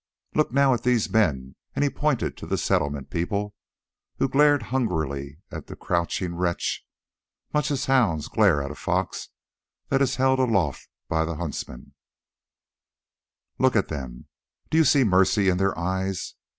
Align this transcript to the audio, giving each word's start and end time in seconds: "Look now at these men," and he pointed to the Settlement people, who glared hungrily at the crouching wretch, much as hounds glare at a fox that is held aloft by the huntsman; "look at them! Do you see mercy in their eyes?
"Look 0.33 0.51
now 0.51 0.73
at 0.73 0.81
these 0.81 1.07
men," 1.11 1.53
and 1.75 1.83
he 1.83 1.89
pointed 1.91 2.35
to 2.37 2.47
the 2.47 2.57
Settlement 2.57 3.11
people, 3.11 3.53
who 4.17 4.27
glared 4.27 4.63
hungrily 4.73 5.37
at 5.51 5.67
the 5.67 5.75
crouching 5.75 6.33
wretch, 6.33 6.83
much 7.53 7.69
as 7.69 7.85
hounds 7.85 8.27
glare 8.27 8.63
at 8.63 8.71
a 8.71 8.75
fox 8.75 9.29
that 9.89 10.01
is 10.01 10.15
held 10.15 10.39
aloft 10.39 10.89
by 11.07 11.23
the 11.23 11.35
huntsman; 11.35 11.93
"look 13.59 13.75
at 13.75 13.89
them! 13.89 14.25
Do 14.71 14.79
you 14.79 14.85
see 14.85 15.03
mercy 15.03 15.49
in 15.49 15.57
their 15.57 15.77
eyes? 15.77 16.33